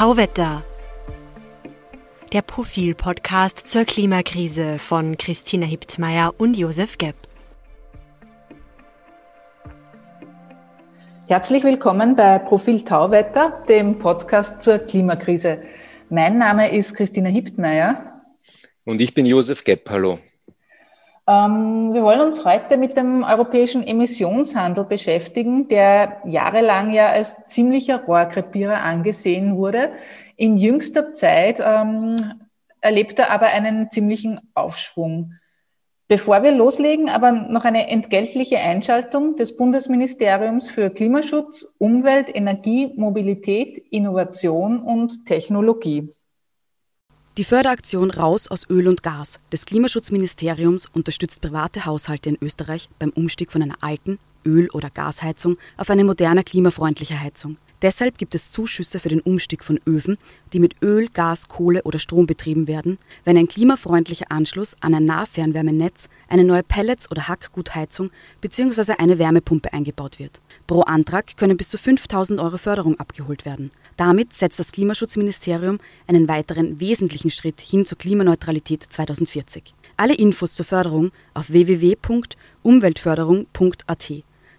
[0.00, 0.64] Tauwetter.
[2.32, 7.16] Der Profil-Podcast zur Klimakrise von Christina Hiptmeier und Josef Gepp.
[11.28, 15.58] Herzlich willkommen bei Profil Tauwetter, dem Podcast zur Klimakrise.
[16.08, 18.02] Mein Name ist Christina Hiptmeier.
[18.86, 19.90] Und ich bin Josef Gepp.
[19.90, 20.18] Hallo.
[21.30, 28.02] Ähm, wir wollen uns heute mit dem europäischen Emissionshandel beschäftigen, der jahrelang ja als ziemlicher
[28.02, 29.92] Rohrkrepierer angesehen wurde.
[30.34, 32.16] In jüngster Zeit ähm,
[32.80, 35.34] erlebt er aber einen ziemlichen Aufschwung.
[36.08, 43.78] Bevor wir loslegen, aber noch eine entgeltliche Einschaltung des Bundesministeriums für Klimaschutz, Umwelt, Energie, Mobilität,
[43.92, 46.10] Innovation und Technologie.
[47.38, 53.10] Die Förderaktion Raus aus Öl und Gas des Klimaschutzministeriums unterstützt private Haushalte in Österreich beim
[53.10, 57.56] Umstieg von einer alten Öl- oder Gasheizung auf eine moderne klimafreundliche Heizung.
[57.82, 60.18] Deshalb gibt es Zuschüsse für den Umstieg von Öfen,
[60.52, 65.04] die mit Öl, Gas, Kohle oder Strom betrieben werden, wenn ein klimafreundlicher Anschluss an ein
[65.04, 68.94] Nahfernwärmenetz, eine neue Pellets- oder Hackgutheizung bzw.
[68.98, 70.40] eine Wärmepumpe eingebaut wird.
[70.70, 73.72] Pro Antrag können bis zu 5000 Euro Förderung abgeholt werden.
[73.96, 79.74] Damit setzt das Klimaschutzministerium einen weiteren wesentlichen Schritt hin zur Klimaneutralität 2040.
[79.96, 84.12] Alle Infos zur Förderung auf www.umweltförderung.at.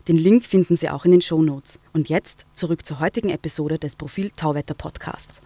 [0.10, 1.80] Den Link finden Sie auch in den Show Notes.
[1.94, 5.42] Und jetzt zurück zur heutigen Episode des Profil Tauwetter Podcasts.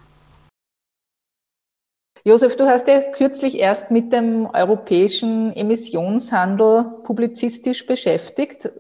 [2.28, 8.72] Josef, du hast ja kürzlich erst mit dem europäischen Emissionshandel publizistisch beschäftigt.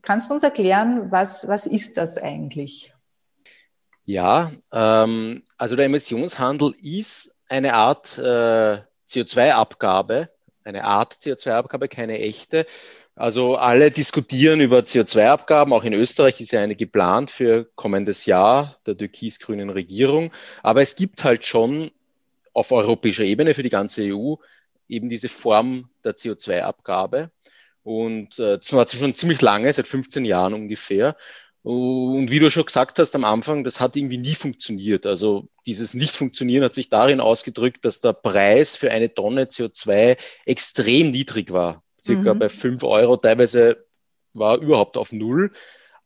[0.00, 2.94] Kannst du uns erklären, was, was ist das eigentlich?
[4.06, 8.78] Ja, ähm, also der Emissionshandel ist eine Art äh,
[9.10, 10.30] CO2-Abgabe,
[10.64, 12.64] eine Art CO2-Abgabe, keine echte.
[13.16, 15.74] Also alle diskutieren über CO2-Abgaben.
[15.74, 20.32] Auch in Österreich ist ja eine geplant für kommendes Jahr der türkis-grünen Regierung.
[20.62, 21.90] Aber es gibt halt schon
[22.54, 24.36] auf europäischer Ebene für die ganze EU
[24.88, 27.30] eben diese Form der CO2-Abgabe.
[27.82, 31.16] Und äh, das war schon ziemlich lange, seit 15 Jahren ungefähr.
[31.62, 35.06] Und wie du schon gesagt hast am Anfang, das hat irgendwie nie funktioniert.
[35.06, 41.10] Also dieses Nicht-Funktionieren hat sich darin ausgedrückt, dass der Preis für eine Tonne CO2 extrem
[41.10, 41.82] niedrig war.
[42.04, 42.38] Circa mhm.
[42.38, 43.86] bei fünf Euro, teilweise
[44.34, 45.52] war überhaupt auf Null.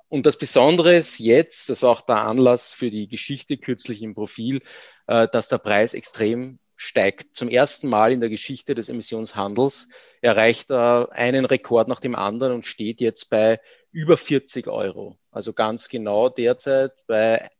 [0.09, 4.15] Und das Besondere ist jetzt, das war auch der Anlass für die Geschichte kürzlich im
[4.15, 4.63] Profil,
[5.07, 7.37] äh, dass der Preis extrem steigt.
[7.37, 9.89] Zum ersten Mal in der Geschichte des Emissionshandels
[10.23, 13.61] erreicht er einen Rekord nach dem anderen und steht jetzt bei
[13.91, 15.19] über 40 Euro.
[15.31, 17.51] Also ganz genau derzeit bei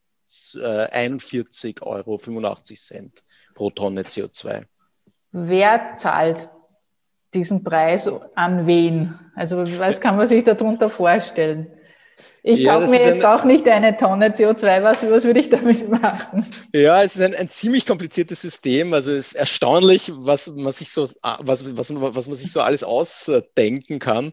[0.55, 2.21] äh, 41,85 Euro
[3.55, 4.65] pro Tonne CO2.
[5.33, 6.49] Wer zahlt
[7.35, 9.19] diesen Preis an wen?
[9.35, 11.71] Also was kann man sich darunter vorstellen?
[12.43, 14.82] Ich ja, kaufe mir jetzt ein, auch nicht eine Tonne CO2.
[14.82, 16.47] Was, was würde ich damit machen?
[16.72, 18.94] Ja, es ist ein, ein ziemlich kompliziertes System.
[18.94, 24.32] Also erstaunlich, was man sich so, was, was, was man sich so alles ausdenken kann.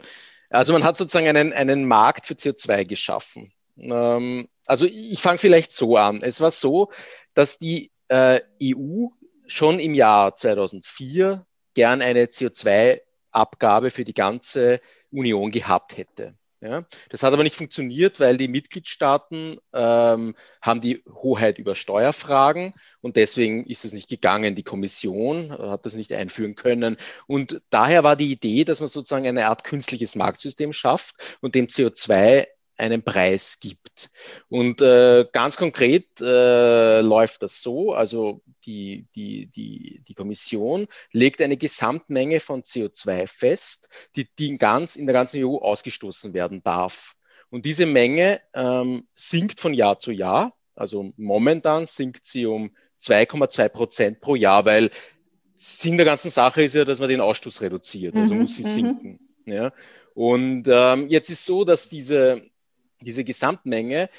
[0.49, 3.51] Also man hat sozusagen einen, einen Markt für CO2 geschaffen.
[3.77, 6.21] Ähm, also ich fange vielleicht so an.
[6.21, 6.91] Es war so,
[7.33, 9.07] dass die äh, EU
[9.47, 14.79] schon im Jahr 2004 gern eine CO2-Abgabe für die ganze
[15.11, 16.35] Union gehabt hätte.
[16.61, 22.73] Ja, das hat aber nicht funktioniert, weil die Mitgliedstaaten ähm, haben die Hoheit über Steuerfragen
[23.01, 24.55] und deswegen ist es nicht gegangen.
[24.55, 26.97] Die Kommission hat das nicht einführen können.
[27.27, 31.67] Und daher war die Idee, dass man sozusagen eine Art künstliches Marktsystem schafft und dem
[31.67, 32.47] CO2
[32.77, 34.09] einen Preis gibt.
[34.49, 41.41] Und äh, ganz konkret äh, läuft das so, also die, die, die, die Kommission legt
[41.41, 46.61] eine Gesamtmenge von CO2 fest, die, die in, ganz, in der ganzen EU ausgestoßen werden
[46.63, 47.13] darf.
[47.49, 50.53] Und diese Menge ähm, sinkt von Jahr zu Jahr.
[50.75, 54.89] Also momentan sinkt sie um 2,2 Prozent pro Jahr, weil
[55.55, 58.15] Sinn der ganzen Sache ist ja, dass man den Ausstoß reduziert.
[58.15, 58.67] Also mhm, muss sie mhm.
[58.67, 59.19] sinken.
[59.45, 59.71] Ja.
[60.13, 62.41] Und ähm, jetzt ist so, dass diese,
[63.01, 64.09] diese Gesamtmenge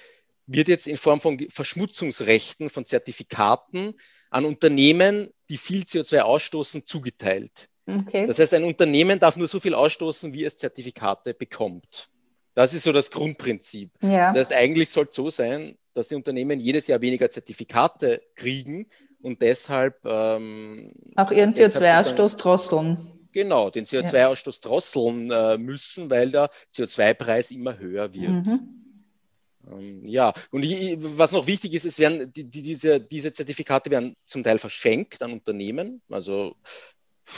[0.47, 3.95] wird jetzt in Form von Verschmutzungsrechten, von Zertifikaten
[4.31, 7.69] an Unternehmen, die viel CO2 ausstoßen, zugeteilt.
[7.87, 8.27] Okay.
[8.27, 12.09] Das heißt, ein Unternehmen darf nur so viel ausstoßen, wie es Zertifikate bekommt.
[12.55, 13.91] Das ist so das Grundprinzip.
[14.03, 14.29] Ja.
[14.29, 18.87] Das heißt, eigentlich soll es so sein, dass die Unternehmen jedes Jahr weniger Zertifikate kriegen
[19.23, 23.16] und deshalb ähm, auch ihren CO2-Ausstoß drosseln.
[23.37, 24.71] Genau, den CO2-Ausstoß ja.
[24.71, 28.47] drosseln äh, müssen, weil der CO2-Preis immer höher wird.
[28.47, 28.95] Mhm.
[29.71, 34.17] Ähm, ja, und ich, was noch wichtig ist, es werden die, diese, diese Zertifikate werden
[34.25, 36.57] zum Teil verschenkt an Unternehmen, also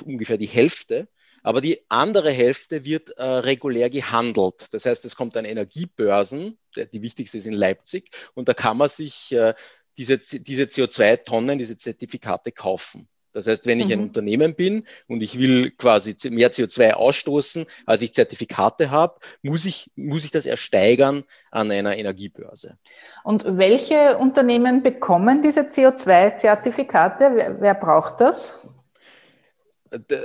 [0.04, 1.08] ungefähr die Hälfte.
[1.42, 4.68] Aber die andere Hälfte wird äh, regulär gehandelt.
[4.70, 8.88] Das heißt, es kommt an Energiebörsen, die wichtigste ist in Leipzig, und da kann man
[8.88, 9.52] sich äh,
[9.96, 13.08] diese, diese CO2-Tonnen, diese Zertifikate kaufen.
[13.38, 14.06] Das heißt, wenn ich ein mhm.
[14.06, 19.92] Unternehmen bin und ich will quasi mehr CO2 ausstoßen, als ich Zertifikate habe, muss ich,
[19.94, 22.78] muss ich das ersteigern an einer Energiebörse.
[23.22, 27.30] Und welche Unternehmen bekommen diese CO2-Zertifikate?
[27.34, 28.54] Wer, wer, braucht das?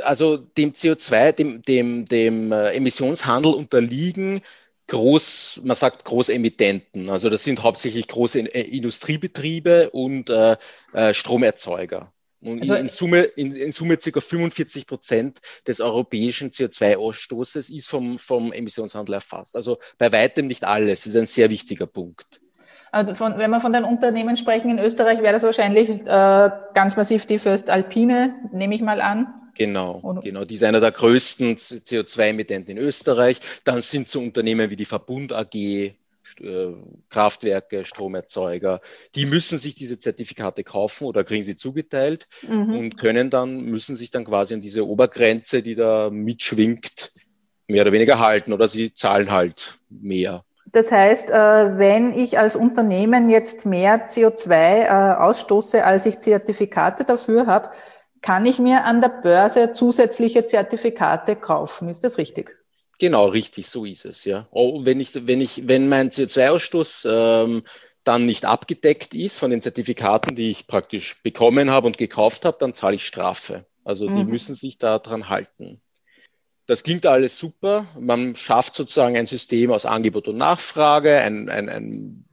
[0.04, 4.42] Also dem CO2, dem, dem, dem äh, Emissionshandel unterliegen
[4.88, 7.10] Groß, man sagt Großemittenten.
[7.10, 10.58] Also das sind hauptsächlich große Industriebetriebe und äh,
[10.92, 12.12] äh Stromerzeuger.
[12.44, 14.20] Und also, in, Summe, in, in Summe ca.
[14.20, 19.56] 45 Prozent des europäischen CO2-Ausstoßes ist vom, vom Emissionshandel erfasst.
[19.56, 21.02] Also bei weitem nicht alles.
[21.04, 22.42] Das ist ein sehr wichtiger Punkt.
[22.92, 26.96] Also von, wenn wir von den Unternehmen sprechen in Österreich, wäre das wahrscheinlich äh, ganz
[26.96, 29.34] massiv die First Alpine, nehme ich mal an.
[29.56, 30.46] Genau, genau.
[30.46, 33.40] Die ist einer der größten CO2-Emittenten in Österreich.
[33.64, 35.94] Dann sind so Unternehmen wie die Verbund AG,
[37.10, 38.82] Kraftwerke, Stromerzeuger,
[39.16, 42.76] die müssen sich diese Zertifikate kaufen oder kriegen sie zugeteilt mhm.
[42.76, 47.12] und können dann, müssen sich dann quasi an diese Obergrenze, die da mitschwingt,
[47.68, 50.44] mehr oder weniger halten oder sie zahlen halt mehr.
[50.72, 54.88] Das heißt, äh, wenn ich als Unternehmen jetzt mehr CO2 äh,
[55.18, 57.70] ausstoße, als ich Zertifikate dafür habe,
[58.22, 61.90] kann ich mir an der Börse zusätzliche Zertifikate kaufen.
[61.90, 62.58] Ist das richtig?
[63.04, 64.48] Genau, richtig, so ist es, ja.
[64.50, 67.10] Oh, wenn ich, wenn ich, wenn mein CO2-Ausstoß
[67.44, 67.64] ähm,
[68.06, 72.56] dann nicht abgedeckt ist von den Zertifikaten, die ich praktisch bekommen habe und gekauft habe,
[72.62, 73.66] dann zahle ich Strafe.
[73.84, 74.30] Also die mhm.
[74.30, 75.82] müssen sich daran halten.
[76.66, 77.88] Das klingt alles super.
[78.00, 82.24] Man schafft sozusagen ein System aus Angebot und Nachfrage, ein, ein, ein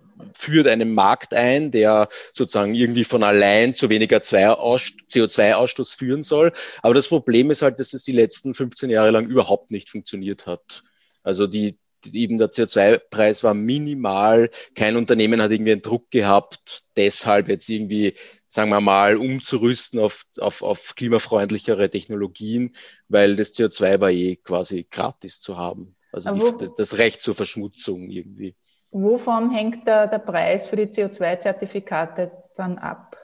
[0.40, 6.52] führt einen Markt ein, der sozusagen irgendwie von allein zu weniger CO2-Ausstoß führen soll.
[6.82, 10.46] Aber das Problem ist halt, dass das die letzten 15 Jahre lang überhaupt nicht funktioniert
[10.46, 10.82] hat.
[11.22, 11.78] Also die,
[12.12, 14.50] eben der CO2-Preis war minimal.
[14.74, 18.14] Kein Unternehmen hat irgendwie einen Druck gehabt, deshalb jetzt irgendwie
[18.52, 22.74] sagen wir mal, umzurüsten auf, auf, auf klimafreundlichere Technologien,
[23.08, 25.94] weil das CO2 war eh quasi gratis zu haben.
[26.12, 28.56] Also die, das Recht zur Verschmutzung irgendwie.
[28.90, 33.16] Wovon hängt der, der Preis für die CO2-Zertifikate dann ab?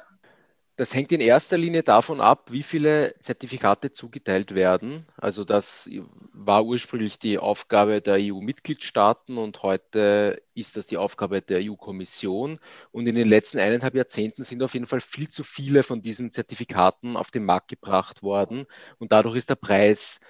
[0.76, 5.06] Das hängt in erster Linie davon ab, wie viele Zertifikate zugeteilt werden.
[5.16, 5.88] Also das
[6.34, 12.60] war ursprünglich die Aufgabe der EU-Mitgliedstaaten und heute ist das die Aufgabe der EU-Kommission.
[12.92, 16.30] Und in den letzten eineinhalb Jahrzehnten sind auf jeden Fall viel zu viele von diesen
[16.30, 18.66] Zertifikaten auf den Markt gebracht worden.
[18.98, 20.20] Und dadurch ist der Preis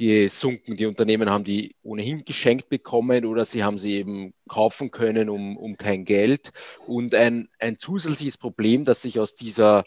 [0.00, 0.76] gesunken.
[0.76, 5.58] Die Unternehmen haben die ohnehin geschenkt bekommen oder sie haben sie eben kaufen können um,
[5.58, 6.52] um kein Geld.
[6.86, 9.84] Und ein, ein zusätzliches Problem, das sich aus dieser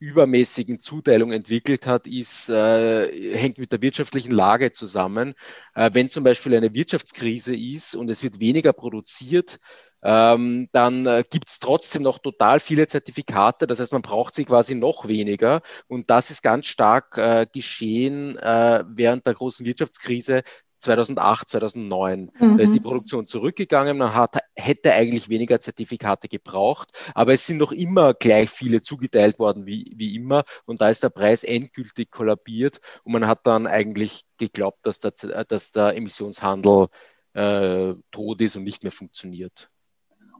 [0.00, 5.34] übermäßigen Zuteilung entwickelt hat, ist, äh, hängt mit der wirtschaftlichen Lage zusammen.
[5.74, 9.60] Äh, wenn zum Beispiel eine Wirtschaftskrise ist und es wird weniger produziert,
[10.02, 13.66] ähm, dann äh, gibt es trotzdem noch total viele Zertifikate.
[13.66, 15.62] Das heißt, man braucht sie quasi noch weniger.
[15.88, 20.42] Und das ist ganz stark äh, geschehen äh, während der großen Wirtschaftskrise
[20.80, 22.30] 2008, 2009.
[22.40, 22.56] Mhm.
[22.56, 23.98] Da ist die Produktion zurückgegangen.
[23.98, 29.38] Man hat, hätte eigentlich weniger Zertifikate gebraucht, aber es sind noch immer gleich viele zugeteilt
[29.38, 30.44] worden wie, wie immer.
[30.64, 35.12] Und da ist der Preis endgültig kollabiert und man hat dann eigentlich geglaubt, dass der,
[35.44, 36.86] dass der Emissionshandel
[37.34, 39.70] äh, tot ist und nicht mehr funktioniert.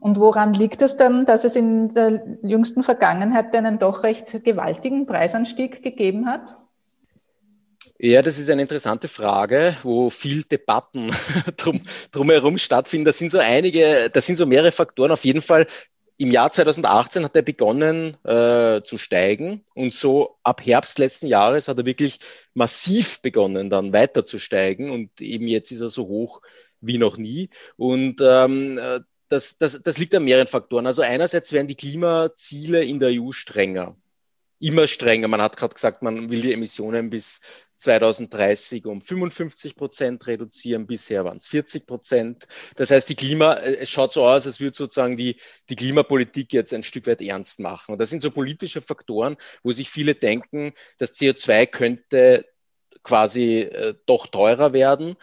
[0.01, 5.05] Und woran liegt es dann, dass es in der jüngsten Vergangenheit einen doch recht gewaltigen
[5.05, 6.57] Preisanstieg gegeben hat?
[7.99, 11.11] Ja, das ist eine interessante Frage, wo viel Debatten
[11.57, 11.81] drum,
[12.11, 13.05] drumherum stattfinden.
[13.05, 15.11] Das sind so einige, das sind so mehrere Faktoren.
[15.11, 15.67] Auf jeden Fall
[16.17, 21.67] im Jahr 2018 hat er begonnen äh, zu steigen und so ab Herbst letzten Jahres
[21.67, 22.19] hat er wirklich
[22.55, 26.41] massiv begonnen, dann weiter zu steigen und eben jetzt ist er so hoch
[26.79, 27.51] wie noch nie.
[27.77, 28.79] Und ähm,
[29.31, 30.85] das, das, das liegt an mehreren Faktoren.
[30.85, 33.95] Also einerseits werden die Klimaziele in der EU strenger.
[34.59, 35.27] Immer strenger.
[35.29, 37.41] Man hat gerade gesagt, man will die Emissionen bis
[37.77, 40.85] 2030 um 55 Prozent reduzieren.
[40.85, 42.47] Bisher waren es 40 Prozent.
[42.75, 45.37] Das heißt, die Klima, es schaut so aus, als würde sozusagen die,
[45.69, 47.93] die Klimapolitik jetzt ein Stück weit ernst machen.
[47.93, 52.45] Und das sind so politische Faktoren, wo sich viele denken, das CO2 könnte
[53.01, 55.15] quasi äh, doch teurer werden.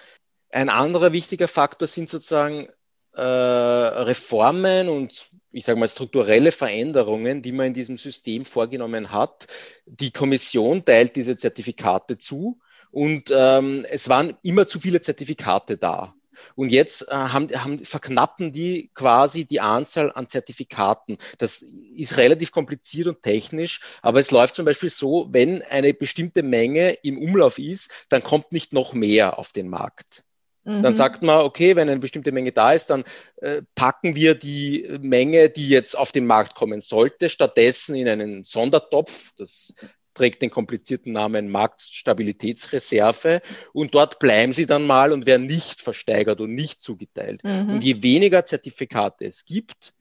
[0.50, 2.69] Ein anderer wichtiger Faktor sind sozusagen
[3.18, 9.46] äh, Reformen und ich sage mal strukturelle Veränderungen, die man in diesem System vorgenommen hat.
[9.87, 12.60] Die Kommission teilt diese Zertifikate zu
[12.90, 16.14] und ähm, es waren immer zu viele Zertifikate da.
[16.54, 21.18] Und jetzt äh, haben, haben, verknappen die quasi die Anzahl an Zertifikaten.
[21.38, 26.42] Das ist relativ kompliziert und technisch, aber es läuft zum Beispiel so, wenn eine bestimmte
[26.42, 30.25] Menge im Umlauf ist, dann kommt nicht noch mehr auf den Markt.
[30.68, 30.96] Dann mhm.
[30.96, 33.04] sagt man, okay, wenn eine bestimmte Menge da ist, dann
[33.37, 38.44] äh, packen wir die Menge, die jetzt auf den Markt kommen sollte, stattdessen in einen
[38.44, 39.32] Sondertopf.
[39.38, 39.72] Das
[40.12, 43.40] trägt den komplizierten Namen Marktstabilitätsreserve
[43.72, 47.42] und dort bleiben sie dann mal und werden nicht versteigert und nicht zugeteilt.
[47.44, 47.70] Mhm.
[47.70, 49.94] Und je weniger Zertifikate es gibt,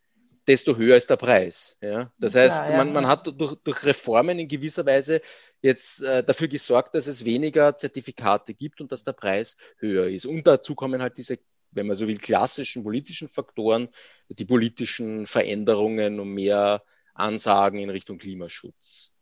[0.48, 1.78] desto höher ist der Preis.
[1.82, 2.12] Ja?
[2.18, 2.78] Das heißt, ja, ja.
[2.78, 5.22] Man, man, hat durch, durch, Reformen in gewisser Weise
[5.62, 10.26] jetzt äh, dafür gesorgt, dass es weniger Zertifikate gibt und dass der Preis höher ist.
[10.26, 11.40] Und dazu kommen halt diese,
[11.72, 13.90] wenn man so will, klassischen politischen Faktoren,
[14.30, 19.17] die politischen Veränderungen und mehr Ansagen in Richtung Klimaschutz.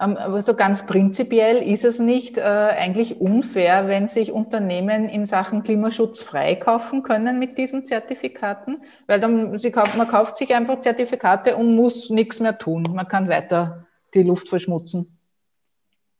[0.00, 5.24] Ähm, aber so ganz prinzipiell ist es nicht äh, eigentlich unfair, wenn sich Unternehmen in
[5.24, 11.56] Sachen Klimaschutz freikaufen können mit diesen Zertifikaten, weil dann kauft, man kauft sich einfach Zertifikate
[11.56, 12.82] und muss nichts mehr tun.
[12.94, 15.15] Man kann weiter die Luft verschmutzen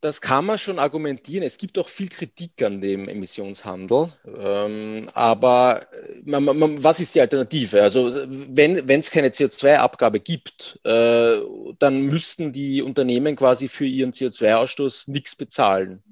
[0.07, 1.43] das kann man schon argumentieren.
[1.43, 4.13] Es gibt auch viel Kritik an dem Emissionshandel.
[4.39, 5.89] Ähm, aber
[6.25, 7.83] man, man, was ist die Alternative?
[7.83, 11.41] Also wenn es keine CO2-Abgabe gibt, äh,
[11.81, 16.05] dann müssten die Unternehmen quasi für ihren CO2-Ausstoß nichts bezahlen.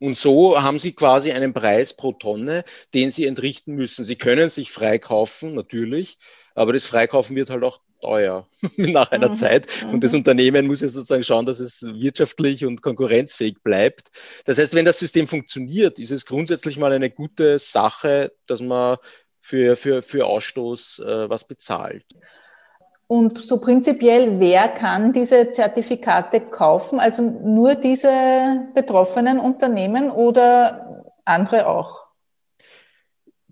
[0.00, 2.62] Und so haben sie quasi einen Preis pro Tonne,
[2.94, 4.04] den sie entrichten müssen.
[4.04, 6.16] Sie können sich freikaufen, natürlich,
[6.54, 8.46] aber das Freikaufen wird halt auch teuer
[8.76, 9.34] nach einer mhm.
[9.34, 9.66] Zeit.
[9.90, 10.18] Und das mhm.
[10.18, 14.10] Unternehmen muss ja sozusagen schauen, dass es wirtschaftlich und konkurrenzfähig bleibt.
[14.44, 18.98] Das heißt, wenn das System funktioniert, ist es grundsätzlich mal eine gute Sache, dass man
[19.40, 22.06] für, für, für Ausstoß äh, was bezahlt.
[23.06, 26.98] Und so prinzipiell, wer kann diese Zertifikate kaufen?
[26.98, 32.00] Also nur diese betroffenen Unternehmen oder andere auch?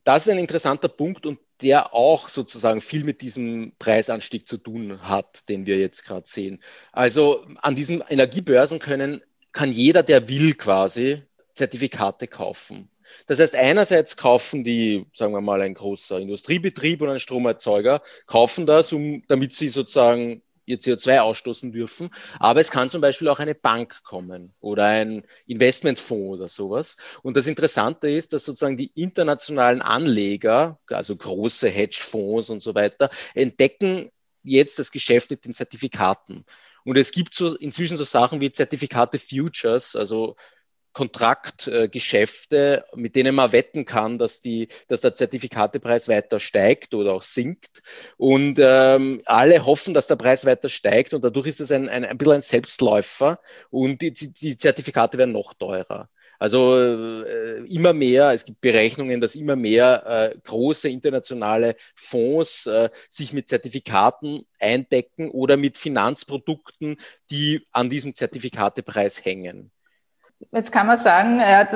[0.05, 5.01] Das ist ein interessanter Punkt und der auch sozusagen viel mit diesem Preisanstieg zu tun
[5.03, 6.63] hat, den wir jetzt gerade sehen.
[6.93, 11.23] Also an diesen Energiebörsen können, kann jeder, der will, quasi
[11.55, 12.89] Zertifikate kaufen.
[13.27, 18.67] Das heißt, einerseits kaufen die, sagen wir mal, ein großer Industriebetrieb und ein Stromerzeuger, kaufen
[18.67, 22.11] das, um, damit sie sozusagen ihr CO2 ausstoßen dürfen.
[22.39, 26.97] Aber es kann zum Beispiel auch eine Bank kommen oder ein Investmentfonds oder sowas.
[27.23, 33.11] Und das Interessante ist, dass sozusagen die internationalen Anleger, also große Hedgefonds und so weiter,
[33.35, 34.11] entdecken
[34.43, 36.45] jetzt das Geschäft mit den Zertifikaten.
[36.85, 40.37] Und es gibt so inzwischen so Sachen wie Zertifikate Futures, also
[40.93, 47.15] Kontraktgeschäfte, äh, mit denen man wetten kann, dass, die, dass der Zertifikatepreis weiter steigt oder
[47.15, 47.83] auch sinkt.
[48.17, 52.05] Und ähm, alle hoffen, dass der Preis weiter steigt und dadurch ist es ein, ein,
[52.05, 56.09] ein bisschen ein Selbstläufer und die, die Zertifikate werden noch teurer.
[56.43, 62.91] Also äh, immer mehr, es gibt Berechnungen, dass immer mehr äh, große internationale Fonds äh,
[63.09, 66.97] sich mit Zertifikaten eindecken oder mit Finanzprodukten,
[67.31, 69.71] die an diesem Zertifikatepreis hängen.
[70.51, 71.67] Jetzt kann man sagen, ja,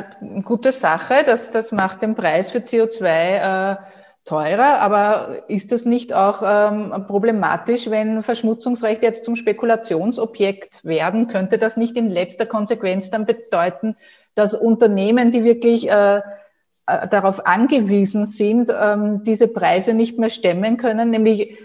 [0.45, 3.77] gute Sache, das, das macht den Preis für CO2 äh,
[4.25, 11.29] teurer, aber ist das nicht auch ähm, problematisch, wenn Verschmutzungsrechte jetzt zum Spekulationsobjekt werden?
[11.29, 13.97] Könnte das nicht in letzter Konsequenz dann bedeuten,
[14.35, 20.77] dass Unternehmen, die wirklich äh, äh darauf angewiesen sind, ähm, diese Preise nicht mehr stemmen
[20.77, 21.57] können, nämlich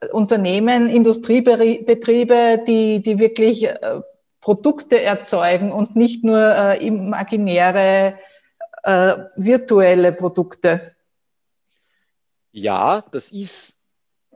[0.00, 4.00] äh, Unternehmen, Industriebetriebe, die, die wirklich äh,
[4.40, 8.12] Produkte erzeugen und nicht nur äh, imaginäre
[8.82, 10.94] äh, virtuelle Produkte.
[12.52, 13.79] Ja, das ist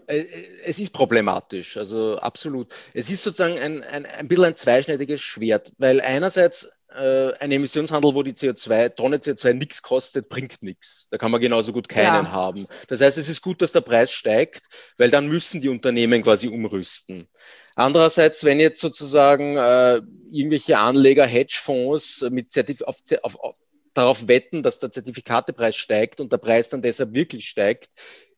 [0.07, 2.73] es ist problematisch, also absolut.
[2.93, 8.15] Es ist sozusagen ein, ein, ein bisschen ein zweischneidiges Schwert, weil einerseits äh, ein Emissionshandel,
[8.15, 11.09] wo die CO2, Tonne CO2 nichts kostet, bringt nichts.
[11.11, 12.31] Da kann man genauso gut keinen ja.
[12.31, 12.67] haben.
[12.89, 16.49] Das heißt, es ist gut, dass der Preis steigt, weil dann müssen die Unternehmen quasi
[16.49, 17.29] umrüsten.
[17.75, 23.57] Andererseits, wenn jetzt sozusagen äh, irgendwelche Anleger, Hedgefonds mit Zertif auf, auf, auf,
[23.95, 27.91] darauf wetten, dass der Zertifikatepreis steigt und der Preis dann deshalb wirklich steigt,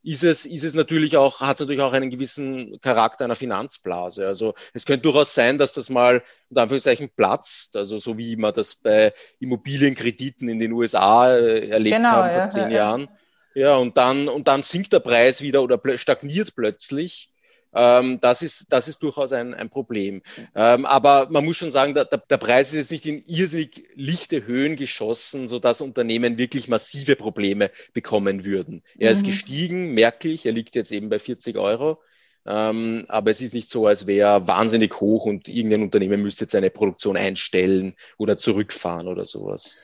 [0.06, 4.24] ist es, ist es natürlich auch, hat es natürlich auch einen gewissen Charakter einer Finanzblase.
[4.24, 8.54] Also es könnte durchaus sein, dass das mal unter Anführungszeichen platzt, also so wie man
[8.54, 13.08] das bei Immobilienkrediten in den USA äh, erlebt genau, haben vor ja, zehn ja, Jahren.
[13.56, 17.32] Ja, und dann, und dann sinkt der Preis wieder oder stagniert plötzlich.
[17.76, 20.22] Ähm, das, ist, das ist durchaus ein, ein Problem.
[20.54, 24.46] Ähm, aber man muss schon sagen, der, der, Preis ist jetzt nicht in irrsinnig lichte
[24.46, 28.82] Höhen geschossen, sodass Unternehmen wirklich massive Probleme bekommen würden.
[28.98, 29.16] Er mhm.
[29.16, 32.00] ist gestiegen, merklich, er liegt jetzt eben bei 40 Euro.
[32.46, 36.44] Ähm, aber es ist nicht so, als wäre er wahnsinnig hoch und irgendein Unternehmen müsste
[36.44, 39.78] jetzt seine Produktion einstellen oder zurückfahren oder sowas.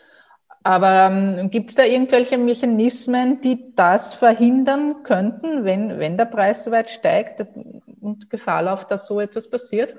[0.64, 6.64] Aber ähm, gibt es da irgendwelche Mechanismen, die das verhindern könnten, wenn, wenn der Preis
[6.64, 7.44] so weit steigt
[8.00, 9.96] und Gefahr läuft, dass so etwas passiert?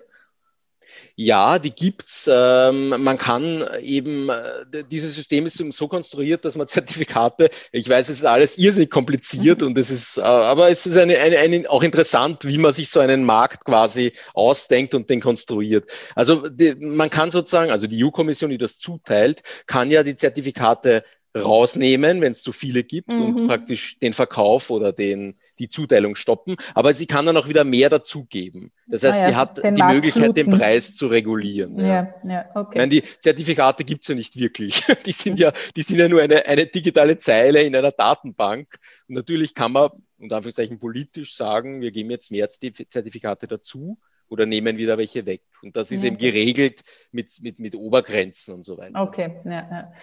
[1.15, 2.29] Ja, die gibt's.
[2.31, 8.09] Ähm, man kann eben, äh, dieses System ist so konstruiert, dass man Zertifikate, ich weiß,
[8.09, 9.67] es ist alles irrsinnig kompliziert mhm.
[9.67, 12.89] und es ist, äh, aber es ist eine, eine, eine, auch interessant, wie man sich
[12.89, 15.89] so einen Markt quasi ausdenkt und den konstruiert.
[16.15, 21.03] Also die, man kann sozusagen, also die EU-Kommission, die das zuteilt, kann ja die Zertifikate
[21.35, 23.21] rausnehmen, wenn es zu viele gibt mhm.
[23.21, 26.55] und praktisch den Verkauf oder den, die Zuteilung stoppen.
[26.73, 28.71] Aber sie kann dann auch wieder mehr dazugeben.
[28.87, 30.33] Das heißt, ah ja, sie hat die Möglichkeit, fluten.
[30.33, 31.79] den Preis zu regulieren.
[31.79, 32.79] Ja, ja, ja okay.
[32.79, 34.83] Meine, die Zertifikate gibt's ja nicht wirklich.
[35.05, 38.77] Die sind ja, die sind ja nur eine, eine digitale Zeile in einer Datenbank.
[39.07, 43.97] Und natürlich kann man, unter Anführungszeichen politisch sagen, wir geben jetzt mehr Zertifikate dazu
[44.29, 45.41] oder nehmen wieder welche weg.
[45.61, 46.07] Und das ist ja.
[46.07, 46.81] eben geregelt
[47.11, 49.01] mit, mit, mit Obergrenzen und so weiter.
[49.01, 49.93] Okay, ja, ja.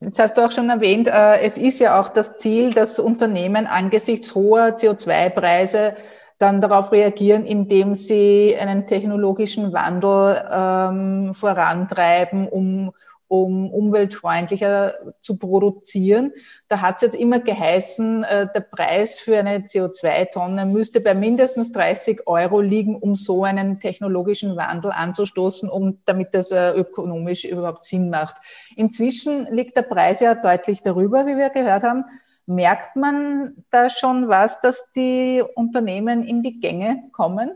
[0.00, 3.66] Jetzt hast du auch schon erwähnt, äh, es ist ja auch das Ziel, dass Unternehmen
[3.66, 5.96] angesichts hoher CO2-Preise
[6.38, 12.92] dann darauf reagieren, indem sie einen technologischen Wandel ähm, vorantreiben, um,
[13.28, 16.32] um umweltfreundlicher zu produzieren.
[16.68, 21.70] Da hat es jetzt immer geheißen, äh, der Preis für eine CO2-Tonne müsste bei mindestens
[21.72, 27.84] 30 Euro liegen, um so einen technologischen Wandel anzustoßen, um, damit das äh, ökonomisch überhaupt
[27.84, 28.36] Sinn macht.
[28.76, 32.04] Inzwischen liegt der Preis ja deutlich darüber, wie wir gehört haben.
[32.46, 37.50] Merkt man da schon was, dass die Unternehmen in die Gänge kommen?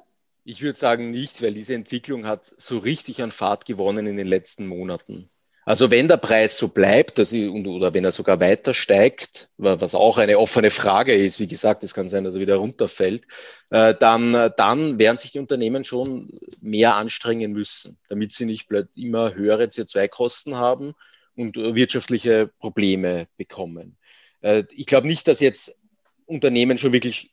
[0.45, 4.27] Ich würde sagen nicht, weil diese Entwicklung hat so richtig an Fahrt gewonnen in den
[4.27, 5.31] letzten Monaten.
[5.65, 9.95] Also wenn der Preis so bleibt dass ich, oder wenn er sogar weiter steigt, was
[9.95, 13.25] auch eine offene Frage ist, wie gesagt, es kann sein, dass er wieder runterfällt,
[13.71, 16.29] äh, dann, dann werden sich die Unternehmen schon
[16.63, 20.95] mehr anstrengen müssen, damit sie nicht immer höhere CO2-Kosten haben
[21.37, 23.97] und wirtschaftliche Probleme bekommen.
[24.41, 25.79] Äh, ich glaube nicht, dass jetzt
[26.27, 27.33] Unternehmen schon wirklich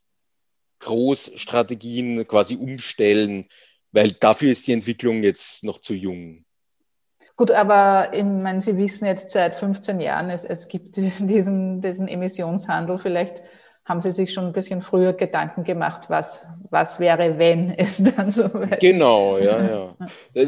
[0.79, 3.49] Großstrategien quasi umstellen,
[3.91, 6.45] weil dafür ist die Entwicklung jetzt noch zu jung.
[7.39, 12.09] Gut, aber ich meine, Sie wissen jetzt seit 15 Jahren, es, es gibt diesen, diesen
[12.09, 12.97] Emissionshandel.
[12.97, 13.41] Vielleicht
[13.89, 18.31] haben Sie sich schon ein bisschen früher Gedanken gemacht, was, was wäre, wenn es dann
[18.31, 18.77] so wäre?
[18.79, 19.95] Genau, ja,
[20.35, 20.45] ja.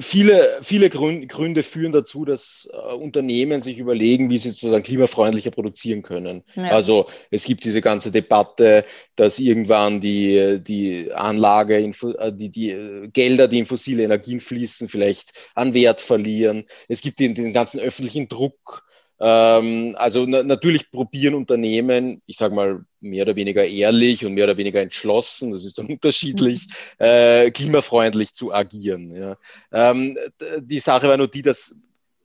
[0.00, 6.00] viele, viele Gründe führen dazu, dass äh, Unternehmen sich überlegen, wie sie sozusagen klimafreundlicher produzieren
[6.00, 6.42] können.
[6.54, 6.70] Ja.
[6.70, 13.08] Also es gibt diese ganze Debatte, dass irgendwann die, die Anlage, äh, die, die äh,
[13.08, 16.64] Gelder, die in fossile Energien fließen, vielleicht an Wert verlieren.
[16.88, 18.84] Es gibt den, den ganzen öffentlichen Druck,
[19.20, 24.44] ähm, also na, natürlich probieren Unternehmen, ich sage mal, mehr oder weniger ehrlich und mehr
[24.44, 26.66] oder weniger entschlossen, das ist dann unterschiedlich,
[26.98, 29.10] äh, klimafreundlich zu agieren.
[29.10, 29.36] Ja.
[29.72, 30.16] Ähm,
[30.60, 31.74] die Sache war nur die, dass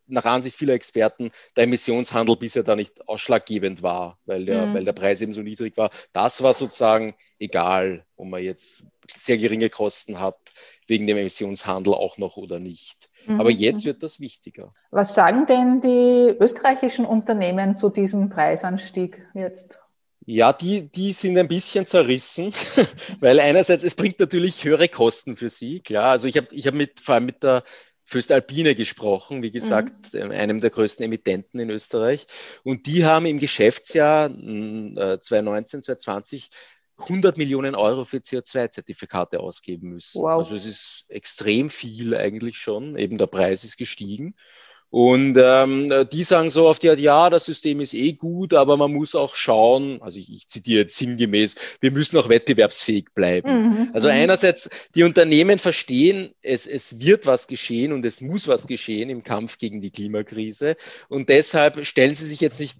[0.08, 4.74] nach Ansicht vieler Experten der Emissionshandel bisher da nicht ausschlaggebend war, weil der, mhm.
[4.74, 5.90] weil der Preis eben so niedrig war.
[6.14, 8.86] Das war sozusagen egal, ob man jetzt
[9.18, 10.38] sehr geringe Kosten hat,
[10.88, 13.05] wegen dem Emissionshandel auch noch oder nicht.
[13.28, 13.58] Aber mhm.
[13.58, 14.70] jetzt wird das wichtiger.
[14.92, 19.80] Was sagen denn die österreichischen Unternehmen zu diesem Preisanstieg jetzt?
[20.28, 22.52] Ja, die, die sind ein bisschen zerrissen,
[23.20, 26.12] weil einerseits, es bringt natürlich höhere Kosten für sie, klar.
[26.12, 27.64] Also ich habe ich hab mit, vor allem mit der
[28.06, 30.32] Föstalpine gesprochen, wie gesagt, mhm.
[30.32, 32.28] einem der größten Emittenten in Österreich.
[32.64, 36.50] Und die haben im Geschäftsjahr 2019, hm, 2020 äh,
[36.98, 40.22] 100 Millionen Euro für CO2-Zertifikate ausgeben müssen.
[40.22, 40.40] Wow.
[40.40, 42.98] Also es ist extrem viel eigentlich schon.
[42.98, 44.36] Eben der Preis ist gestiegen.
[44.90, 48.94] Und ähm, die sagen so oft, ja, ja, das System ist eh gut, aber man
[48.94, 53.50] muss auch schauen, also ich, ich zitiere jetzt sinngemäß, wir müssen auch wettbewerbsfähig bleiben.
[53.50, 53.90] Mhm.
[53.94, 59.10] Also einerseits, die Unternehmen verstehen, es, es wird was geschehen und es muss was geschehen
[59.10, 60.78] im Kampf gegen die Klimakrise.
[61.10, 62.78] Und deshalb stellen sie sich jetzt nicht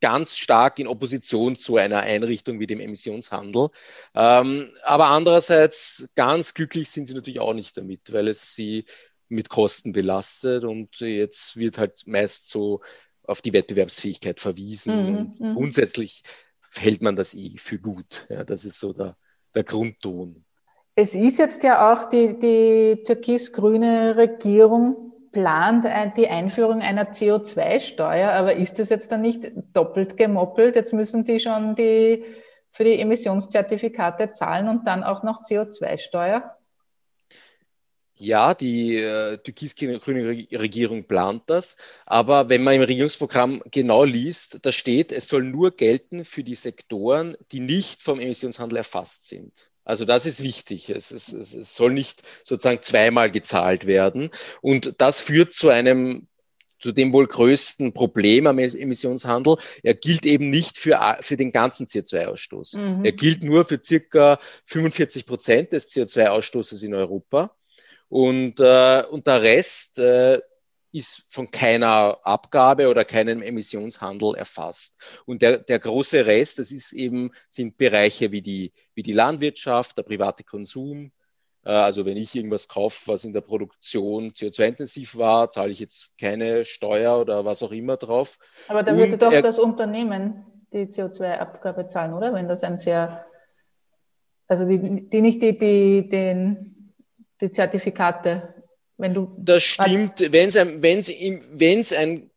[0.00, 3.68] ganz stark in Opposition zu einer Einrichtung wie dem Emissionshandel.
[4.14, 8.84] Ähm, aber andererseits ganz glücklich sind sie natürlich auch nicht damit, weil es sie
[9.28, 12.80] mit Kosten belastet und jetzt wird halt meist so
[13.22, 15.34] auf die Wettbewerbsfähigkeit verwiesen.
[15.38, 15.54] Mhm, mhm.
[15.54, 16.22] grundsätzlich
[16.74, 18.06] hält man das eh für gut.
[18.28, 19.16] Ja, das ist so der,
[19.54, 20.44] der Grundton.
[20.96, 28.56] Es ist jetzt ja auch die, die türkis-grüne Regierung plant die Einführung einer CO2-Steuer, aber
[28.56, 30.76] ist das jetzt dann nicht doppelt gemoppelt?
[30.76, 32.24] Jetzt müssen die schon die
[32.72, 36.56] für die Emissionszertifikate zahlen und dann auch noch CO2-Steuer?
[38.16, 40.00] Ja, die äh, türkis-grüne
[40.52, 41.76] Regierung plant das.
[42.06, 46.54] Aber wenn man im Regierungsprogramm genau liest, da steht, es soll nur gelten für die
[46.54, 49.70] Sektoren, die nicht vom Emissionshandel erfasst sind.
[49.84, 50.90] Also das ist wichtig.
[50.90, 54.30] Es, es, es soll nicht sozusagen zweimal gezahlt werden.
[54.62, 56.28] Und das führt zu einem
[56.78, 59.56] zu dem wohl größten Problem am Emissionshandel.
[59.82, 62.78] Er gilt eben nicht für, für den ganzen CO2-Ausstoß.
[62.78, 63.04] Mhm.
[63.04, 67.56] Er gilt nur für circa 45 Prozent des CO2-Ausstoßes in Europa.
[68.08, 70.40] Und, äh, und der Rest äh,
[70.94, 74.96] ist von keiner Abgabe oder keinem Emissionshandel erfasst.
[75.26, 79.98] Und der, der große Rest, das ist eben, sind Bereiche wie die, wie die Landwirtschaft,
[79.98, 81.10] der private Konsum.
[81.64, 86.16] Äh, also wenn ich irgendwas kaufe, was in der Produktion CO2-intensiv war, zahle ich jetzt
[86.16, 88.38] keine Steuer oder was auch immer drauf.
[88.68, 92.34] Aber da würde doch das Unternehmen die CO2-Abgabe zahlen, oder?
[92.34, 93.24] Wenn das ein sehr,
[94.46, 96.73] also die, die nicht die, die, den,
[97.44, 98.54] die Zertifikate
[98.96, 101.10] wenn du das stimmt, wenn es ein, wenn's,
[101.52, 102.30] wenn's ein,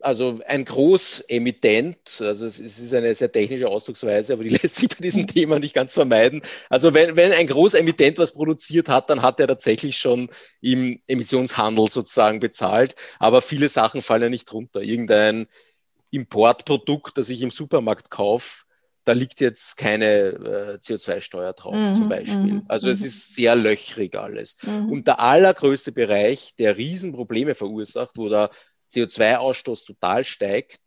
[0.00, 4.96] also ein Großemittent, also es ist eine sehr technische Ausdrucksweise, aber die lässt sich bei
[5.00, 6.42] diesem Thema nicht ganz vermeiden.
[6.68, 10.28] Also wenn, wenn ein Großemittent was produziert hat, dann hat er tatsächlich schon
[10.60, 14.82] im Emissionshandel sozusagen bezahlt, aber viele Sachen fallen ja nicht drunter.
[14.82, 15.46] Irgendein
[16.10, 18.64] Importprodukt, das ich im Supermarkt kaufe,
[19.04, 22.36] da liegt jetzt keine äh, CO2-Steuer drauf mhm, zum Beispiel.
[22.36, 23.06] Mhm, also es mhm.
[23.06, 24.56] ist sehr löchrig alles.
[24.62, 24.90] Mhm.
[24.90, 28.50] Und der allergrößte Bereich, der Riesenprobleme verursacht, wo der
[28.92, 30.80] CO2-Ausstoß total steigt,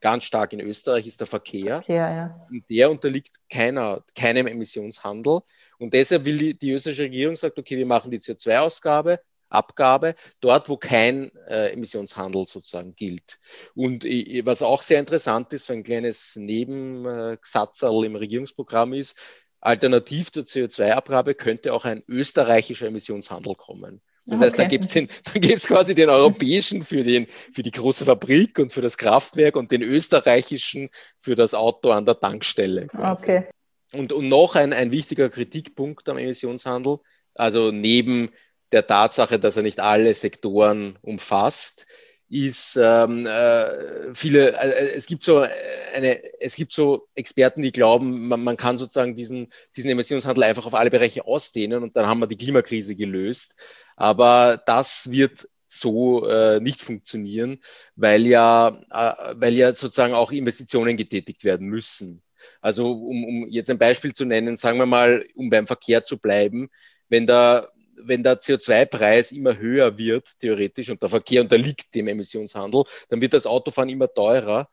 [0.00, 1.82] ganz stark in Österreich, ist der Verkehr.
[1.82, 2.46] Verkehr ja.
[2.50, 5.40] Und der unterliegt keiner, keinem Emissionshandel.
[5.78, 9.20] Und deshalb will die, die österreichische Regierung sagt, okay, wir machen die CO2-Ausgabe,
[9.56, 13.38] Abgabe, dort, wo kein äh, Emissionshandel sozusagen gilt.
[13.74, 19.16] Und äh, was auch sehr interessant ist, so ein kleines Nebensatzerl im Regierungsprogramm ist,
[19.60, 24.00] alternativ zur CO2-Abgabe könnte auch ein österreichischer Emissionshandel kommen.
[24.26, 24.46] Das okay.
[24.46, 24.92] heißt, da gibt es
[25.32, 29.56] da gibt's quasi den europäischen für, den, für die große Fabrik und für das Kraftwerk
[29.56, 32.88] und den österreichischen für das Auto an der Tankstelle.
[32.88, 33.24] Quasi.
[33.24, 33.48] Okay.
[33.92, 36.98] Und, und noch ein, ein wichtiger Kritikpunkt am Emissionshandel,
[37.34, 38.30] also neben
[38.72, 41.86] der Tatsache, dass er nicht alle Sektoren umfasst,
[42.28, 45.46] ist ähm, äh, viele, äh, es gibt so
[45.94, 50.66] eine, es gibt so Experten, die glauben, man, man kann sozusagen diesen, diesen Emissionshandel einfach
[50.66, 53.54] auf alle Bereiche ausdehnen und dann haben wir die Klimakrise gelöst.
[53.96, 57.60] Aber das wird so äh, nicht funktionieren,
[57.94, 62.22] weil ja, äh, weil ja sozusagen auch Investitionen getätigt werden müssen.
[62.60, 66.18] Also um, um jetzt ein Beispiel zu nennen, sagen wir mal, um beim Verkehr zu
[66.18, 66.68] bleiben,
[67.08, 67.68] wenn da
[68.02, 73.32] wenn der CO2-Preis immer höher wird, theoretisch, und der Verkehr unterliegt dem Emissionshandel, dann wird
[73.32, 74.68] das Autofahren immer teurer.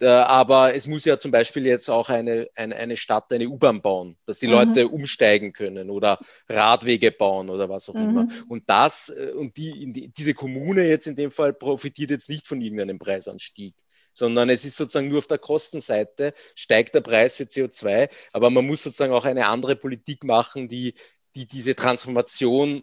[0.00, 4.16] Aber es muss ja zum Beispiel jetzt auch eine, eine, eine Stadt eine U-Bahn bauen,
[4.26, 4.52] dass die mhm.
[4.52, 8.10] Leute umsteigen können oder Radwege bauen oder was auch mhm.
[8.10, 8.28] immer.
[8.48, 12.60] Und das, äh, und die, diese Kommune jetzt in dem Fall profitiert jetzt nicht von
[12.60, 13.74] irgendeinem Preisanstieg
[14.18, 18.66] sondern es ist sozusagen nur auf der Kostenseite steigt der Preis für CO2, aber man
[18.66, 20.94] muss sozusagen auch eine andere Politik machen, die
[21.38, 22.82] die diese Transformation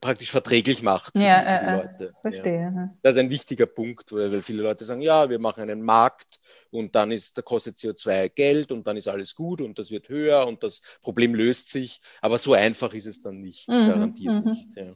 [0.00, 2.12] praktisch verträglich macht für ja, die, äh, Leute.
[2.20, 2.72] Verstehe.
[2.74, 2.90] Ja.
[3.02, 6.38] Das ist ein wichtiger Punkt, weil viele Leute sagen, ja, wir machen einen Markt
[6.70, 10.08] und dann ist, da kostet CO2 Geld und dann ist alles gut und das wird
[10.08, 12.00] höher und das Problem löst sich.
[12.20, 14.50] Aber so einfach ist es dann nicht, mhm, garantiert mhm.
[14.50, 14.68] nicht.
[14.76, 14.92] Ja.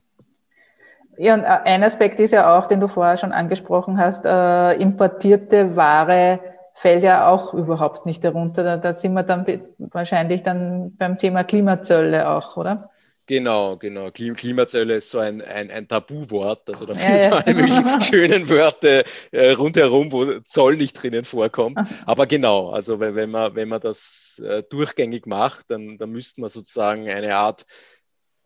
[1.16, 4.72] Ja, und äh, ein Aspekt ist ja auch, den du vorher schon angesprochen hast, äh,
[4.74, 6.40] importierte Ware
[6.74, 8.64] fällt ja auch überhaupt nicht darunter.
[8.64, 9.46] Da, da sind wir dann
[9.78, 12.90] wahrscheinlich dann beim Thema Klimazölle auch, oder?
[13.26, 14.10] Genau, genau.
[14.10, 16.68] Klimazölle ist so ein, ein, ein Tabuwort.
[16.68, 17.30] Also da ja, ja.
[17.46, 21.78] alle schönen Wörter äh, rundherum, wo Zoll nicht drinnen vorkommt.
[22.06, 26.42] Aber genau, also wenn, wenn, man, wenn man das äh, durchgängig macht, dann, dann müsste
[26.42, 27.64] man sozusagen eine Art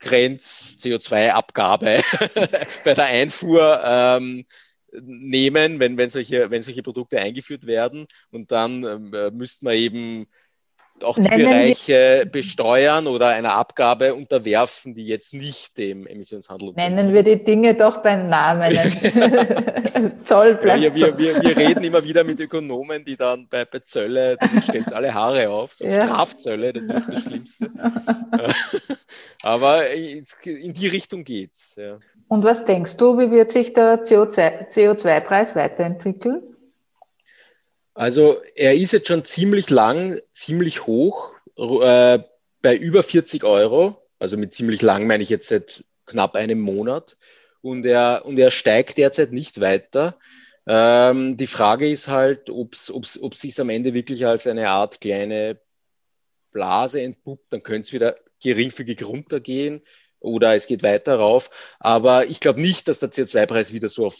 [0.00, 2.02] Grenz-CO2-Abgabe
[2.84, 4.44] bei der Einfuhr ähm,
[4.92, 8.06] nehmen, wenn, wenn, solche, wenn solche Produkte eingeführt werden.
[8.30, 10.26] Und dann äh, müsste man eben
[11.04, 17.12] auch die Nennen Bereiche besteuern oder einer Abgabe unterwerfen, die jetzt nicht dem Emissionshandel Nennen
[17.12, 18.72] wir die Dinge doch beim Namen.
[20.24, 23.78] Zoll bleibt ja, wir, wir, wir, reden immer wieder mit Ökonomen, die dann bei, bei
[23.80, 26.06] Zölle, stellt alle Haare auf, so ja.
[26.06, 27.70] Strafzölle, das ist das Schlimmste.
[29.42, 31.76] Aber in die Richtung geht's.
[31.76, 31.98] Ja.
[32.28, 36.42] Und was denkst du, wie wird sich der CO2-Preis weiterentwickeln?
[37.94, 42.20] Also er ist jetzt schon ziemlich lang, ziemlich hoch, äh,
[42.60, 43.96] bei über 40 Euro.
[44.18, 47.16] Also mit ziemlich lang meine ich jetzt seit knapp einem Monat.
[47.62, 50.18] Und er, und er steigt derzeit nicht weiter.
[50.66, 52.90] Ähm, die Frage ist halt, ob es
[53.32, 55.58] sich am Ende wirklich als eine Art kleine
[56.52, 57.52] Blase entpuppt.
[57.52, 59.82] Dann könnte es wieder geringfügig runtergehen
[60.20, 61.50] oder es geht weiter rauf.
[61.78, 64.16] Aber ich glaube nicht, dass der CO2-Preis wieder so auf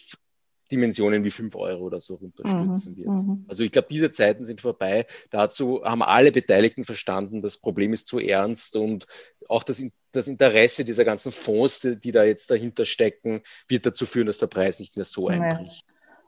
[0.70, 3.08] Dimensionen wie 5 Euro oder so runterstürzen mhm, wird.
[3.08, 3.44] Mhm.
[3.48, 5.06] Also ich glaube, diese Zeiten sind vorbei.
[5.30, 9.06] Dazu haben alle Beteiligten verstanden, das Problem ist zu ernst und
[9.48, 9.82] auch das,
[10.12, 14.38] das Interesse dieser ganzen Fonds, die, die, da jetzt dahinter stecken, wird dazu führen, dass
[14.38, 15.84] der Preis nicht mehr so einbricht.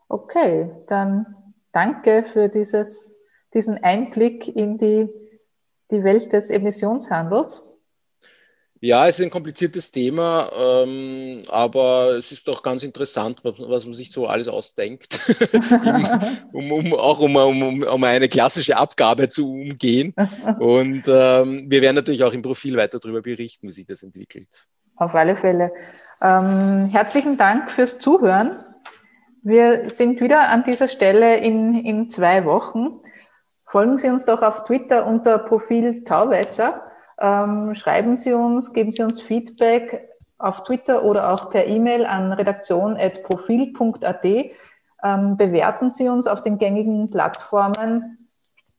[0.08, 1.26] Okay, dann
[1.72, 3.16] danke für dieses,
[3.52, 5.08] diesen Einblick in die,
[5.90, 7.62] die Welt des Emissionshandels.
[8.82, 13.84] Ja, es ist ein kompliziertes Thema, ähm, aber es ist doch ganz interessant, was, was
[13.84, 15.20] man sich so alles ausdenkt,
[16.52, 20.14] um, um, auch um, um, um eine klassische Abgabe zu umgehen.
[20.58, 24.48] Und ähm, wir werden natürlich auch im Profil weiter darüber berichten, wie sich das entwickelt.
[24.96, 25.70] Auf alle Fälle.
[26.22, 28.64] Ähm, herzlichen Dank fürs Zuhören.
[29.42, 33.00] Wir sind wieder an dieser Stelle in, in zwei Wochen.
[33.66, 36.80] Folgen Sie uns doch auf Twitter unter Profil Tauwetter.
[37.20, 42.32] Ähm, schreiben Sie uns, geben Sie uns Feedback auf Twitter oder auch per E-Mail an
[42.32, 44.24] redaktion.profil.at.
[45.02, 48.16] Ähm, bewerten Sie uns auf den gängigen Plattformen,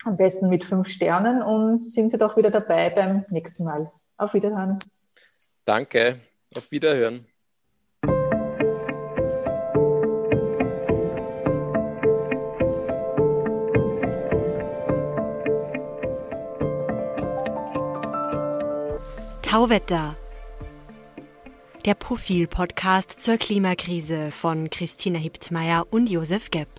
[0.06, 3.91] am besten mit fünf Sternen und sind Sie doch wieder dabei beim nächsten Mal.
[4.17, 4.80] Auf Wiederhören.
[5.65, 6.19] Danke,
[6.56, 7.31] auf Wiederhören.
[19.52, 20.16] Tauwetter.
[21.84, 26.70] Der Profil-Podcast zur Klimakrise von Christina Hiptmeier und Josef Gepp.